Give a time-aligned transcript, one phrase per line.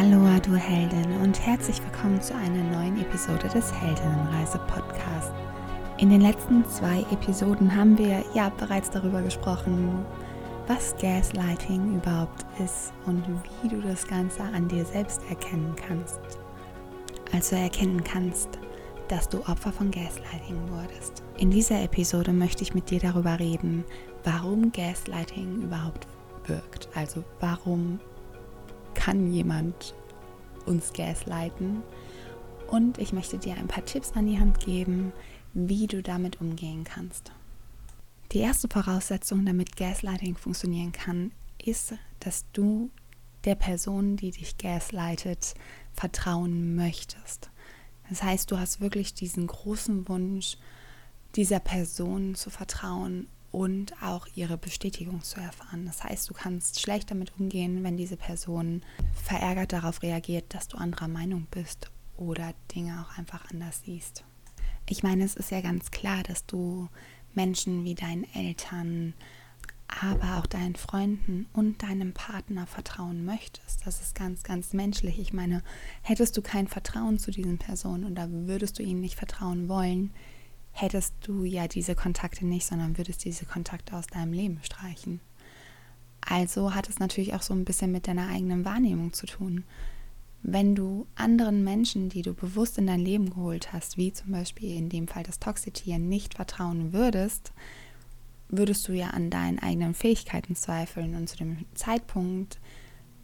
[0.00, 5.30] Aloha, du Heldin, und herzlich willkommen zu einer neuen Episode des Heldinnenreise Podcast.
[5.98, 10.06] In den letzten zwei Episoden haben wir ja bereits darüber gesprochen,
[10.68, 13.22] was Gaslighting überhaupt ist und
[13.60, 16.18] wie du das Ganze an dir selbst erkennen kannst.
[17.34, 18.48] Also erkennen kannst,
[19.08, 21.22] dass du Opfer von Gaslighting wurdest.
[21.36, 23.84] In dieser Episode möchte ich mit dir darüber reden,
[24.24, 26.06] warum Gaslighting überhaupt
[26.46, 26.88] wirkt.
[26.94, 28.00] Also warum
[28.94, 29.94] kann jemand
[30.66, 31.82] uns gaslighten?
[32.68, 35.12] Und ich möchte dir ein paar Tipps an die Hand geben,
[35.54, 37.32] wie du damit umgehen kannst.
[38.32, 41.32] Die erste Voraussetzung, damit Gaslighting funktionieren kann,
[41.64, 42.90] ist, dass du
[43.44, 45.54] der Person, die dich gaslightet,
[45.92, 47.50] vertrauen möchtest.
[48.08, 50.58] Das heißt, du hast wirklich diesen großen Wunsch,
[51.34, 55.84] dieser Person zu vertrauen und auch ihre Bestätigung zu erfahren.
[55.86, 58.82] Das heißt, du kannst schlecht damit umgehen, wenn diese Person
[59.24, 64.24] verärgert darauf reagiert, dass du anderer Meinung bist oder Dinge auch einfach anders siehst.
[64.88, 66.88] Ich meine, es ist ja ganz klar, dass du
[67.34, 69.14] Menschen wie deinen Eltern,
[69.88, 73.84] aber auch deinen Freunden und deinem Partner vertrauen möchtest.
[73.86, 75.18] Das ist ganz, ganz menschlich.
[75.18, 75.62] Ich meine,
[76.02, 80.12] hättest du kein Vertrauen zu diesen Personen oder würdest du ihnen nicht vertrauen wollen,
[80.72, 85.20] hättest du ja diese Kontakte nicht, sondern würdest diese Kontakte aus deinem Leben streichen.
[86.20, 89.64] Also hat es natürlich auch so ein bisschen mit deiner eigenen Wahrnehmung zu tun.
[90.42, 94.74] Wenn du anderen Menschen, die du bewusst in dein Leben geholt hast, wie zum Beispiel
[94.74, 97.52] in dem Fall das Toxitieren, nicht vertrauen würdest,
[98.48, 101.14] würdest du ja an deinen eigenen Fähigkeiten zweifeln.
[101.14, 102.58] Und zu dem Zeitpunkt,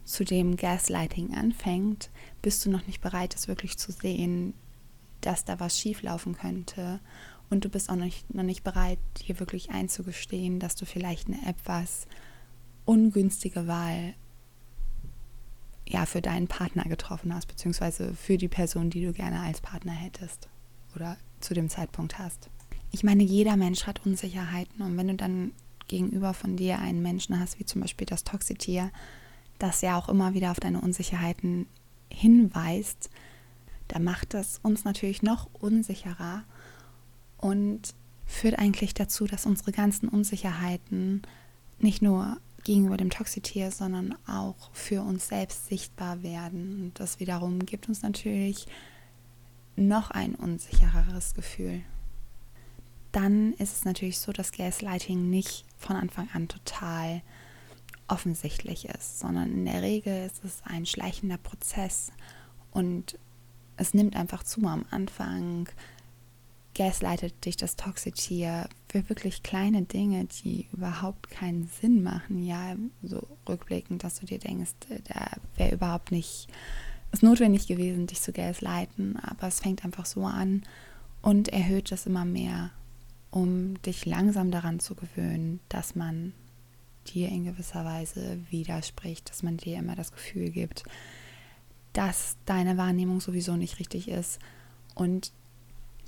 [0.05, 4.53] zu dem Gaslighting anfängt, bist du noch nicht bereit, es wirklich zu sehen,
[5.21, 6.99] dass da was schieflaufen könnte
[7.49, 11.45] und du bist auch nicht, noch nicht bereit, hier wirklich einzugestehen, dass du vielleicht eine
[11.47, 12.07] etwas
[12.85, 14.13] ungünstige Wahl
[15.87, 19.93] ja, für deinen Partner getroffen hast, beziehungsweise für die Person, die du gerne als Partner
[19.93, 20.49] hättest
[20.95, 22.49] oder zu dem Zeitpunkt hast.
[22.91, 25.51] Ich meine, jeder Mensch hat Unsicherheiten und wenn du dann
[25.87, 28.91] gegenüber von dir einen Menschen hast, wie zum Beispiel das Toxitier,
[29.59, 31.67] das ja auch immer wieder auf deine Unsicherheiten
[32.11, 33.09] hinweist,
[33.87, 36.43] da macht das uns natürlich noch unsicherer
[37.37, 37.93] und
[38.25, 41.21] führt eigentlich dazu, dass unsere ganzen Unsicherheiten
[41.79, 46.81] nicht nur gegenüber dem Toxitier, sondern auch für uns selbst sichtbar werden.
[46.81, 48.67] Und das wiederum gibt uns natürlich
[49.77, 51.81] noch ein unsichereres Gefühl.
[53.13, 57.21] Dann ist es natürlich so, dass Gaslighting nicht von Anfang an total
[58.07, 62.11] offensichtlich ist, sondern in der Regel ist es ein schleichender Prozess
[62.71, 63.17] und
[63.77, 65.69] es nimmt einfach zu am Anfang
[66.77, 72.43] gaslightet dich das Toxitier für wirklich kleine Dinge, die überhaupt keinen Sinn machen.
[72.43, 74.71] Ja, so rückblickend, dass du dir denkst,
[75.05, 76.47] da wäre überhaupt nicht
[77.11, 80.63] ist notwendig gewesen, dich zu gaslighten, aber es fängt einfach so an
[81.21, 82.71] und erhöht es immer mehr,
[83.31, 86.33] um dich langsam daran zu gewöhnen, dass man
[87.07, 90.83] dir in gewisser Weise widerspricht, dass man dir immer das Gefühl gibt,
[91.93, 94.39] dass deine Wahrnehmung sowieso nicht richtig ist
[94.93, 95.31] und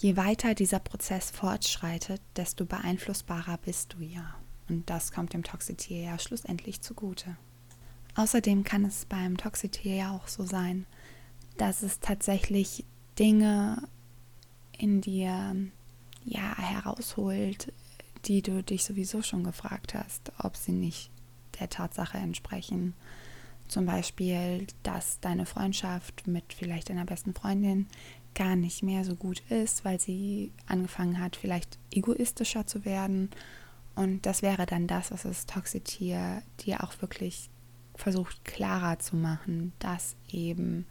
[0.02, 4.34] Je weiter dieser Prozess fortschreitet, desto beeinflussbarer bist du ja.
[4.70, 7.36] Und das kommt dem Toxitier ja schlussendlich zugute.
[8.16, 10.86] Außerdem kann es beim Toxitier ja auch so sein,
[11.58, 12.86] dass es tatsächlich
[13.18, 13.90] Dinge
[14.78, 15.54] in dir
[16.24, 17.74] ja herausholt,
[18.24, 21.12] die du dich sowieso schon gefragt hast, ob sie nicht
[21.60, 22.94] der Tatsache entsprechen.
[23.68, 27.88] Zum Beispiel, dass deine Freundschaft mit vielleicht deiner besten Freundin
[28.40, 33.30] gar nicht mehr so gut ist, weil sie angefangen hat, vielleicht egoistischer zu werden.
[33.96, 37.50] Und das wäre dann das, was das Toxitier dir auch wirklich
[37.96, 40.86] versucht klarer zu machen, dass eben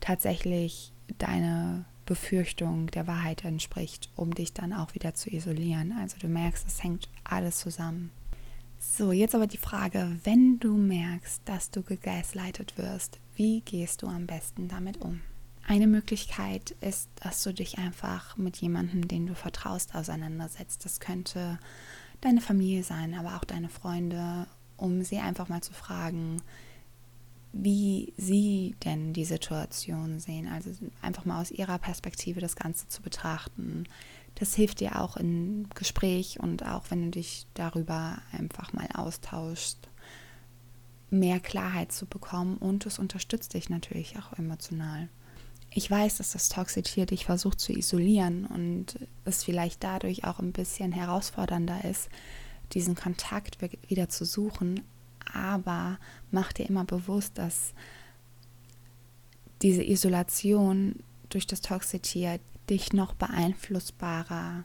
[0.00, 5.92] tatsächlich deine Befürchtung der Wahrheit entspricht, um dich dann auch wieder zu isolieren.
[5.98, 8.10] Also du merkst, es hängt alles zusammen.
[8.78, 14.06] So, jetzt aber die Frage, wenn du merkst, dass du gegaslightet wirst, wie gehst du
[14.06, 15.22] am besten damit um?
[15.68, 20.82] Eine Möglichkeit ist, dass du dich einfach mit jemandem, den du vertraust, auseinandersetzt.
[20.86, 21.58] Das könnte
[22.22, 24.46] deine Familie sein, aber auch deine Freunde,
[24.78, 26.40] um sie einfach mal zu fragen,
[27.52, 30.48] wie sie denn die Situation sehen.
[30.48, 30.70] Also
[31.02, 33.84] einfach mal aus ihrer Perspektive das Ganze zu betrachten.
[34.36, 39.90] Das hilft dir auch im Gespräch und auch wenn du dich darüber einfach mal austauschst,
[41.10, 45.10] mehr Klarheit zu bekommen und es unterstützt dich natürlich auch emotional
[45.70, 50.52] ich weiß, dass das Toxitier dich versucht zu isolieren und es vielleicht dadurch auch ein
[50.52, 52.08] bisschen herausfordernder ist,
[52.72, 54.82] diesen Kontakt wieder zu suchen.
[55.32, 55.98] Aber
[56.30, 57.74] mach dir immer bewusst, dass
[59.62, 60.96] diese Isolation
[61.28, 64.64] durch das Toxitier dich noch beeinflussbarer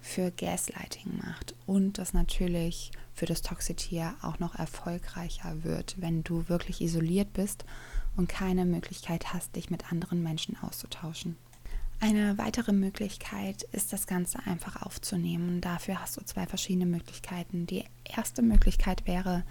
[0.00, 6.48] für Gaslighting macht und das natürlich für das Toxitier auch noch erfolgreicher wird, wenn du
[6.48, 7.64] wirklich isoliert bist
[8.16, 11.36] und keine Möglichkeit hast, dich mit anderen Menschen auszutauschen.
[12.00, 15.60] Eine weitere Möglichkeit ist, das Ganze einfach aufzunehmen.
[15.60, 17.66] Dafür hast du zwei verschiedene Möglichkeiten.
[17.66, 19.44] Die erste Möglichkeit wäre,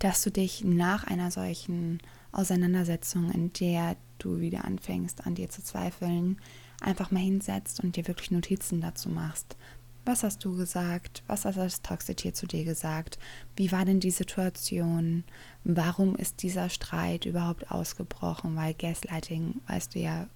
[0.00, 2.00] dass du dich nach einer solchen
[2.32, 6.40] Auseinandersetzung, in der du wieder anfängst, an dir zu zweifeln,
[6.80, 9.56] einfach mal hinsetzt und dir wirklich Notizen dazu machst.
[10.06, 11.24] Was hast du gesagt?
[11.26, 13.18] Was hat das Toxitier zu dir gesagt?
[13.56, 15.24] Wie war denn die Situation?
[15.64, 18.54] Warum ist dieser Streit überhaupt ausgebrochen?
[18.54, 20.28] Weil Gaslighting, weißt du ja,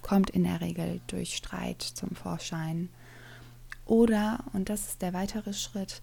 [0.00, 2.88] kommt in der Regel durch Streit zum Vorschein.
[3.84, 6.00] Oder, und das ist der weitere Schritt,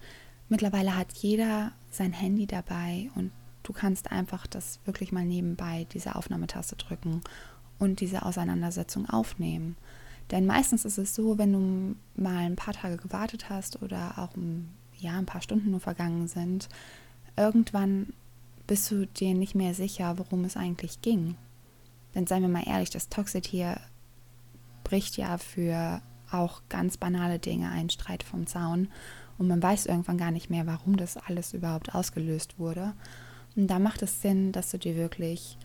[0.48, 3.32] mittlerweile hat jeder sein Handy dabei und
[3.64, 7.22] du kannst einfach das wirklich mal nebenbei, diese Aufnahmetaste drücken
[7.80, 9.76] und diese Auseinandersetzung aufnehmen.
[10.32, 14.36] Denn meistens ist es so, wenn du mal ein paar Tage gewartet hast oder auch
[14.36, 16.68] ein, ja, ein paar Stunden nur vergangen sind,
[17.38, 18.14] irgendwann
[18.68, 21.36] bist du dir nicht mehr sicher, worum es eigentlich ging.
[22.16, 23.80] Denn seien wir mal ehrlich, das Toxit hier
[24.84, 26.02] bricht ja für
[26.32, 28.90] auch ganz banale Dinge einen Streit vom Zaun
[29.38, 32.94] und man weiß irgendwann gar nicht mehr, warum das alles überhaupt ausgelöst wurde.
[33.56, 35.58] Und da macht es Sinn, dass du dir wirklich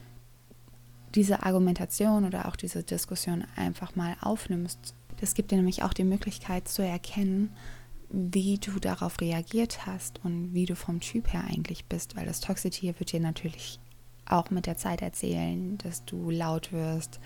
[1.15, 4.95] diese Argumentation oder auch diese Diskussion einfach mal aufnimmst.
[5.21, 7.55] Das gibt dir nämlich auch die Möglichkeit zu erkennen,
[8.09, 12.41] wie du darauf reagiert hast und wie du vom Typ her eigentlich bist, weil das
[12.41, 13.79] Toxitier wird dir natürlich
[14.27, 17.21] auch mit der Zeit erzählen, dass du laut wirst,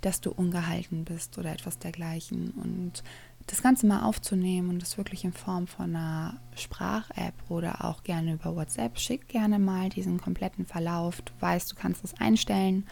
[0.00, 2.50] dass du ungehalten bist oder etwas dergleichen.
[2.50, 3.02] Und
[3.46, 8.34] das Ganze mal aufzunehmen und das wirklich in Form von einer Sprach-App oder auch gerne
[8.34, 11.22] über WhatsApp, schick gerne mal diesen kompletten Verlauf.
[11.22, 12.86] Du weißt, du kannst es einstellen,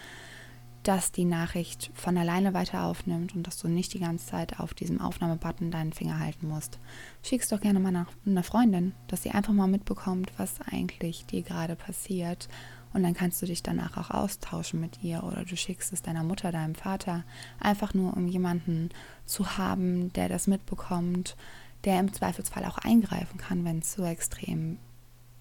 [0.82, 4.72] dass die Nachricht von alleine weiter aufnimmt und dass du nicht die ganze Zeit auf
[4.72, 6.78] diesem Aufnahmebutton deinen Finger halten musst.
[7.22, 11.26] Schick es doch gerne mal nach einer Freundin, dass sie einfach mal mitbekommt, was eigentlich
[11.26, 12.48] dir gerade passiert
[12.92, 16.24] und dann kannst du dich danach auch austauschen mit ihr oder du schickst es deiner
[16.24, 17.24] Mutter, deinem Vater,
[17.60, 18.90] einfach nur um jemanden
[19.26, 21.36] zu haben, der das mitbekommt,
[21.84, 24.78] der im Zweifelsfall auch eingreifen kann, wenn es zu extrem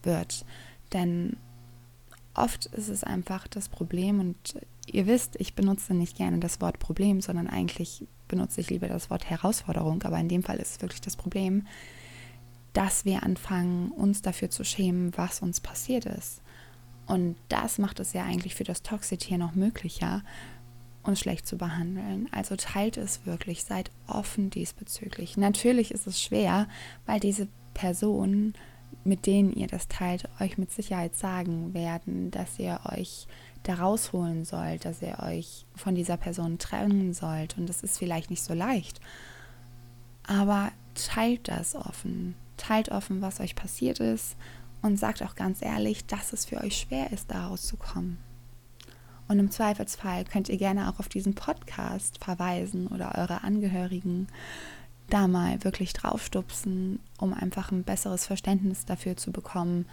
[0.03, 0.45] wird.
[0.93, 1.37] Denn
[2.33, 4.55] oft ist es einfach das Problem und
[4.85, 9.09] ihr wisst, ich benutze nicht gerne das Wort Problem, sondern eigentlich benutze ich lieber das
[9.09, 11.65] Wort Herausforderung, aber in dem Fall ist es wirklich das Problem,
[12.73, 16.41] dass wir anfangen, uns dafür zu schämen, was uns passiert ist.
[17.09, 20.21] Und das macht es ja eigentlich für das Toxitier noch möglicher,
[21.01, 22.29] uns schlecht zu behandeln.
[22.31, 25.35] Also teilt es wirklich, seid offen diesbezüglich.
[25.35, 26.67] Natürlich ist es schwer,
[27.07, 28.53] weil diese Personen,
[29.03, 33.25] mit denen ihr das teilt, euch mit Sicherheit sagen werden, dass ihr euch
[33.63, 37.57] da rausholen sollt, dass ihr euch von dieser Person trennen sollt.
[37.57, 38.99] Und das ist vielleicht nicht so leicht.
[40.27, 42.35] Aber teilt das offen.
[42.55, 44.35] Teilt offen, was euch passiert ist
[44.81, 48.17] und sagt auch ganz ehrlich, dass es für euch schwer ist, da rauszukommen.
[49.27, 54.27] Und im Zweifelsfall könnt ihr gerne auch auf diesen Podcast verweisen oder eure Angehörigen
[55.09, 59.85] da mal wirklich draufstupsen, um einfach ein besseres Verständnis dafür zu bekommen,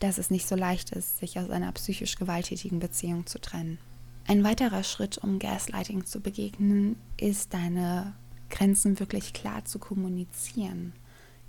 [0.00, 3.78] dass es nicht so leicht ist, sich aus einer psychisch gewalttätigen Beziehung zu trennen.
[4.26, 8.14] Ein weiterer Schritt, um Gaslighting zu begegnen, ist deine
[8.50, 10.92] Grenzen wirklich klar zu kommunizieren.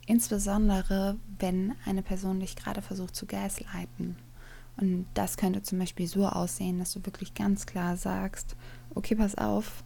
[0.06, 4.16] Insbesondere, wenn eine Person dich gerade versucht zu gaslighten.
[4.78, 8.56] Und das könnte zum Beispiel so aussehen, dass du wirklich ganz klar sagst,
[8.94, 9.84] okay, pass auf,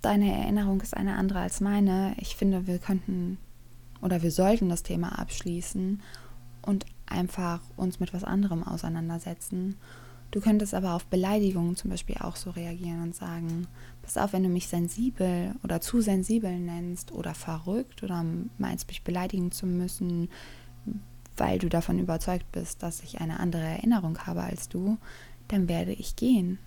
[0.00, 2.14] deine Erinnerung ist eine andere als meine.
[2.18, 3.38] Ich finde, wir könnten
[4.00, 6.02] oder wir sollten das Thema abschließen
[6.62, 9.76] und einfach uns mit was anderem auseinandersetzen.
[10.30, 13.66] Du könntest aber auf Beleidigungen zum Beispiel auch so reagieren und sagen,
[14.02, 18.24] pass auf, wenn du mich sensibel oder zu sensibel nennst oder verrückt oder
[18.58, 20.28] meinst, mich beleidigen zu müssen,
[21.36, 24.98] weil du davon überzeugt bist, dass ich eine andere Erinnerung habe als du,
[25.48, 26.58] dann werde ich gehen.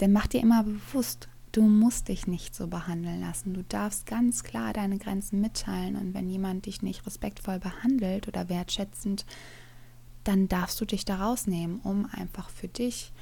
[0.00, 3.54] Denn mach dir immer bewusst, du musst dich nicht so behandeln lassen.
[3.54, 8.48] Du darfst ganz klar deine Grenzen mitteilen und wenn jemand dich nicht respektvoll behandelt oder
[8.48, 9.24] wertschätzend,
[10.26, 13.12] dann darfst du dich da rausnehmen, um einfach für dich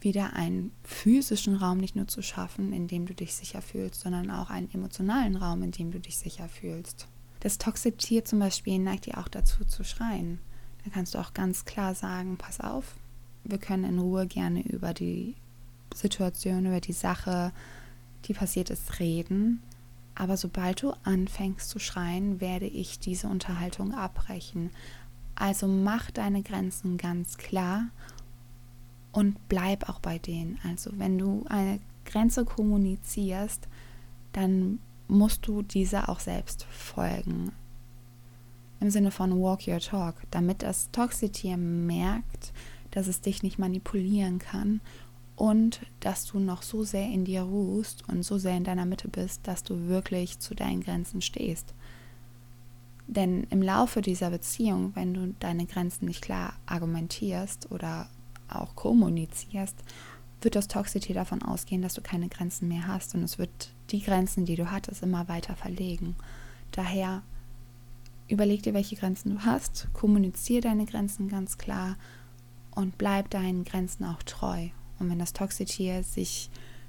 [0.00, 4.30] wieder einen physischen Raum nicht nur zu schaffen, in dem du dich sicher fühlst, sondern
[4.30, 7.06] auch einen emotionalen Raum, in dem du dich sicher fühlst.
[7.40, 10.38] Das Toxitier zum Beispiel neigt dir auch dazu zu schreien.
[10.84, 12.96] Da kannst du auch ganz klar sagen, pass auf,
[13.44, 15.34] wir können in Ruhe gerne über die
[15.94, 17.52] Situation, über die Sache,
[18.24, 19.62] die passiert ist, reden.
[20.14, 24.70] Aber sobald du anfängst zu schreien, werde ich diese Unterhaltung abbrechen.
[25.34, 27.86] Also mach deine Grenzen ganz klar
[29.12, 30.58] und bleib auch bei denen.
[30.64, 33.68] Also wenn du eine Grenze kommunizierst,
[34.32, 37.52] dann musst du dieser auch selbst folgen.
[38.80, 42.52] Im Sinne von walk your talk, damit das Toxitier merkt,
[42.90, 44.80] dass es dich nicht manipulieren kann
[45.36, 49.08] und dass du noch so sehr in dir ruhst und so sehr in deiner Mitte
[49.08, 51.74] bist, dass du wirklich zu deinen Grenzen stehst.
[53.14, 58.08] Denn im Laufe dieser Beziehung, wenn du deine Grenzen nicht klar argumentierst oder
[58.48, 59.76] auch kommunizierst,
[60.40, 64.02] wird das Toxity davon ausgehen, dass du keine Grenzen mehr hast und es wird die
[64.02, 66.16] Grenzen, die du hattest, immer weiter verlegen.
[66.70, 67.22] Daher
[68.28, 71.96] überleg dir, welche Grenzen du hast, kommuniziere deine Grenzen ganz klar
[72.70, 74.68] und bleib deinen Grenzen auch treu.
[74.98, 76.48] Und wenn das Toxity sich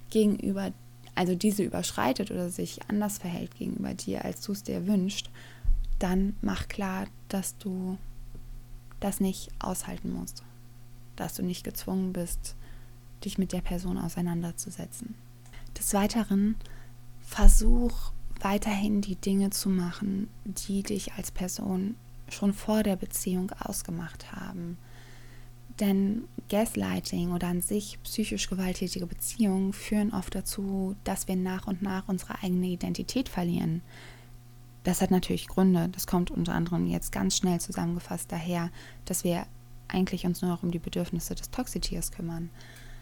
[0.10, 0.72] gegenüber,
[1.15, 5.30] also diese überschreitet oder sich anders verhält gegenüber dir, als du es dir wünschst,
[6.00, 7.98] dann mach klar, dass du
[9.00, 10.44] das nicht aushalten musst,
[11.16, 12.56] dass du nicht gezwungen bist,
[13.24, 15.16] dich mit der Person auseinanderzusetzen.
[15.78, 16.56] Des Weiteren
[17.22, 21.96] versuch weiterhin die Dinge zu machen, die dich als Person
[22.30, 24.78] schon vor der Beziehung ausgemacht haben.
[25.80, 31.82] Denn Gaslighting oder an sich psychisch gewalttätige Beziehungen führen oft dazu, dass wir nach und
[31.82, 33.82] nach unsere eigene Identität verlieren.
[34.84, 35.90] Das hat natürlich Gründe.
[35.90, 38.70] Das kommt unter anderem jetzt ganz schnell zusammengefasst daher,
[39.06, 39.46] dass wir
[39.88, 42.50] eigentlich uns nur noch um die Bedürfnisse des Toxitiers kümmern.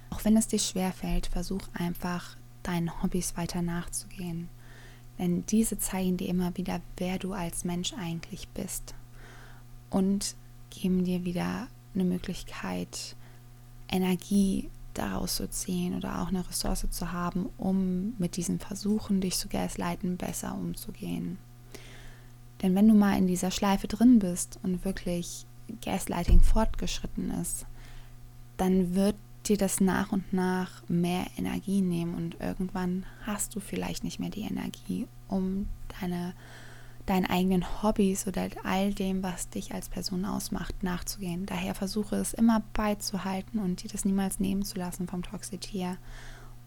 [0.09, 4.49] Auch wenn es dir schwerfällt, versuch einfach deinen Hobbys weiter nachzugehen.
[5.17, 8.93] Denn diese zeigen dir immer wieder, wer du als Mensch eigentlich bist.
[9.89, 10.35] Und
[10.69, 13.15] geben dir wieder eine Möglichkeit,
[13.89, 19.37] Energie daraus zu ziehen oder auch eine Ressource zu haben, um mit diesen Versuchen, dich
[19.37, 21.37] zu gaslighten, besser umzugehen.
[22.61, 25.45] Denn wenn du mal in dieser Schleife drin bist und wirklich
[25.83, 27.65] Gaslighting fortgeschritten ist,
[28.57, 29.15] dann wird
[29.47, 34.29] dir das nach und nach mehr Energie nehmen und irgendwann hast du vielleicht nicht mehr
[34.29, 35.67] die Energie, um
[35.99, 36.33] deine,
[37.07, 41.47] deinen eigenen Hobbys oder all dem, was dich als Person ausmacht, nachzugehen.
[41.47, 45.97] Daher versuche es immer beizuhalten und dir das niemals nehmen zu lassen vom Toxitier,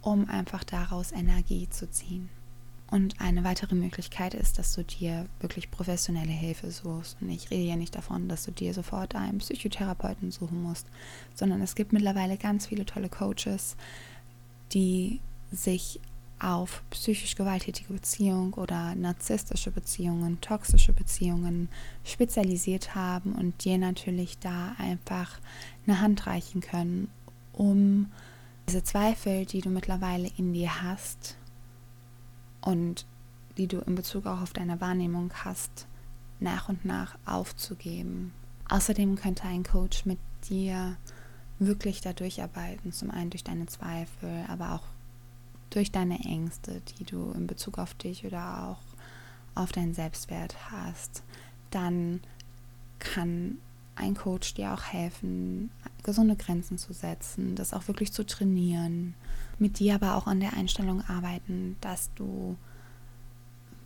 [0.00, 2.28] um einfach daraus Energie zu ziehen.
[2.90, 7.16] Und eine weitere Möglichkeit ist, dass du dir wirklich professionelle Hilfe suchst.
[7.20, 10.86] Und ich rede ja nicht davon, dass du dir sofort einen Psychotherapeuten suchen musst,
[11.34, 13.76] sondern es gibt mittlerweile ganz viele tolle Coaches,
[14.72, 16.00] die sich
[16.38, 21.68] auf psychisch gewalttätige Beziehungen oder narzisstische Beziehungen, toxische Beziehungen
[22.04, 25.38] spezialisiert haben und dir natürlich da einfach
[25.86, 27.08] eine Hand reichen können,
[27.52, 28.10] um
[28.68, 31.36] diese Zweifel, die du mittlerweile in dir hast,
[32.64, 33.06] und
[33.56, 35.86] die du in Bezug auch auf deine Wahrnehmung hast,
[36.40, 38.32] nach und nach aufzugeben.
[38.68, 40.18] Außerdem könnte ein Coach mit
[40.48, 40.96] dir
[41.58, 44.86] wirklich da durcharbeiten, zum einen durch deine Zweifel, aber auch
[45.70, 48.80] durch deine Ängste, die du in Bezug auf dich oder auch
[49.54, 51.22] auf deinen Selbstwert hast.
[51.70, 52.20] Dann
[52.98, 53.58] kann
[53.96, 55.70] ein Coach dir auch helfen,
[56.02, 59.14] gesunde Grenzen zu setzen, das auch wirklich zu trainieren,
[59.58, 62.56] mit dir aber auch an der Einstellung arbeiten, dass du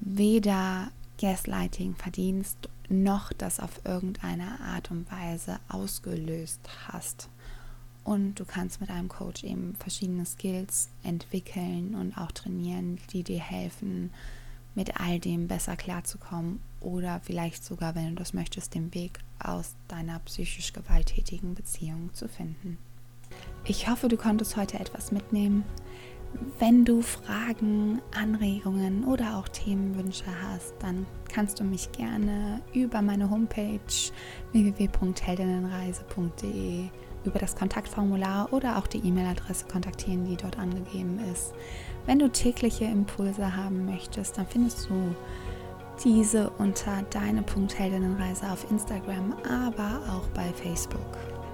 [0.00, 7.28] weder Gaslighting verdienst, noch das auf irgendeine Art und Weise ausgelöst hast.
[8.04, 13.40] Und du kannst mit einem Coach eben verschiedene Skills entwickeln und auch trainieren, die dir
[13.40, 14.10] helfen,
[14.78, 19.74] mit all dem besser klarzukommen oder vielleicht sogar, wenn du das möchtest, den Weg aus
[19.88, 22.78] deiner psychisch gewalttätigen Beziehung zu finden.
[23.64, 25.64] Ich hoffe, du konntest heute etwas mitnehmen.
[26.60, 33.28] Wenn du Fragen, Anregungen oder auch Themenwünsche hast, dann kannst du mich gerne über meine
[33.28, 33.80] Homepage
[34.52, 36.84] www.heldinnenreise.de
[37.28, 41.52] über das Kontaktformular oder auch die E-Mail-Adresse kontaktieren, die dort angegeben ist.
[42.06, 45.14] Wenn du tägliche Impulse haben möchtest, dann findest du
[46.02, 51.00] diese unter deine.heldinnenreise auf Instagram, aber auch bei Facebook.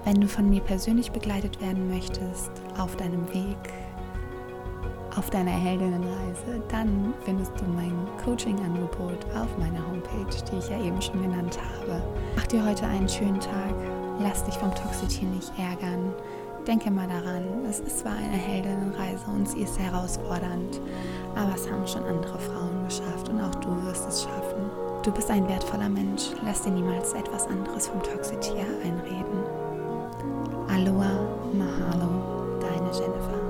[0.04, 3.56] Wenn du von mir persönlich begleitet werden möchtest auf deinem Weg,
[5.16, 11.00] auf deiner Heldinnenreise, dann findest du mein Coaching-Angebot auf meiner Homepage, die ich ja eben
[11.00, 12.02] schon genannt habe.
[12.36, 13.74] Mach dir heute einen schönen Tag,
[14.20, 16.12] lass dich vom Toxitier nicht ärgern
[16.66, 20.80] Denke mal daran, es ist zwar eine Heldinnenreise und sie ist herausfordernd,
[21.34, 24.70] aber es haben schon andere Frauen geschafft und auch du wirst es schaffen.
[25.02, 29.44] Du bist ein wertvoller Mensch, lass dir niemals etwas anderes vom Toxitier einreden.
[30.68, 33.43] Aloha, Mahalo, deine Jennifer.